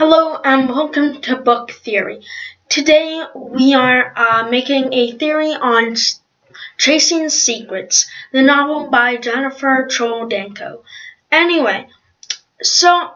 Hello 0.00 0.40
and 0.42 0.66
welcome 0.66 1.20
to 1.20 1.36
Book 1.36 1.72
Theory. 1.72 2.22
Today 2.70 3.22
we 3.36 3.74
are 3.74 4.14
uh, 4.16 4.48
making 4.48 4.94
a 4.94 5.12
theory 5.12 5.52
on 5.52 5.94
Chasing 6.78 7.28
Secrets, 7.28 8.10
the 8.32 8.40
novel 8.40 8.88
by 8.88 9.18
Gennifer 9.18 9.88
Choldenko. 9.88 10.84
Anyway, 11.30 11.86
so 12.62 13.10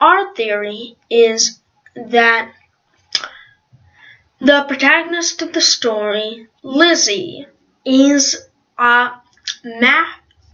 our 0.00 0.32
theory 0.36 0.94
is 1.10 1.58
that 1.96 2.52
the 4.38 4.64
protagonist 4.68 5.42
of 5.42 5.52
the 5.52 5.60
story, 5.60 6.46
Lizzie, 6.62 7.48
is 7.84 8.46
uh, 8.78 9.16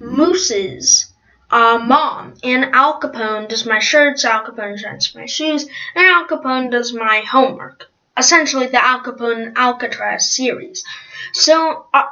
Moose's 0.00 1.12
uh, 1.54 1.78
mom. 1.78 2.34
And 2.42 2.74
Al 2.74 3.00
Capone 3.00 3.48
does 3.48 3.64
my 3.64 3.78
shirts, 3.78 4.24
Al 4.24 4.44
Capone 4.44 4.76
shines 4.76 5.14
my 5.14 5.26
shoes, 5.26 5.62
and 5.94 6.06
Al 6.06 6.26
Capone 6.26 6.70
does 6.70 6.92
my 6.92 7.20
homework. 7.20 7.90
Essentially, 8.16 8.66
the 8.66 8.84
Al 8.84 9.00
Capone 9.00 9.54
Alcatraz 9.56 10.34
series. 10.34 10.84
So, 11.32 11.86
uh, 11.94 12.02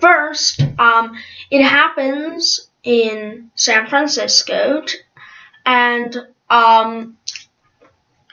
first, 0.00 0.62
um, 0.78 1.18
it 1.50 1.62
happens 1.62 2.68
in 2.82 3.50
San 3.56 3.88
Francisco, 3.88 4.82
and 5.66 6.16
um, 6.48 7.18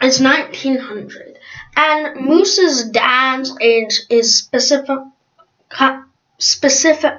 it's 0.02 0.22
1900. 0.22 1.38
And 1.76 2.26
Moose's 2.26 2.90
dad's 2.90 3.54
age 3.60 4.02
is 4.10 4.38
specific, 4.38 5.00
specific 6.38 7.16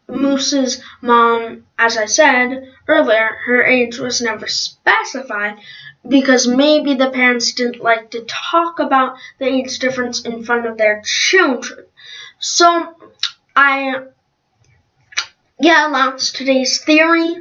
Moose's 0.08 0.82
mom, 1.00 1.66
as 1.78 1.96
I 1.96 2.06
said 2.06 2.68
earlier, 2.86 3.30
her 3.46 3.62
age 3.62 3.98
was 3.98 4.20
never 4.20 4.46
specified 4.46 5.58
because 6.06 6.46
maybe 6.46 6.94
the 6.94 7.10
parents 7.10 7.52
didn't 7.52 7.80
like 7.80 8.10
to 8.10 8.24
talk 8.26 8.78
about 8.78 9.16
the 9.38 9.46
age 9.46 9.78
difference 9.78 10.22
in 10.22 10.44
front 10.44 10.66
of 10.66 10.76
their 10.76 11.02
children. 11.04 11.86
So 12.38 12.96
I 13.54 14.02
yeah, 15.62 15.88
that's 15.90 16.30
today's 16.32 16.78
theory. 16.84 17.36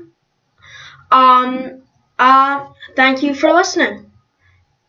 Um, 1.12 1.82
uh, 2.18 2.68
thank 2.96 3.24
you 3.24 3.34
for 3.34 3.52
listening. 3.54 4.11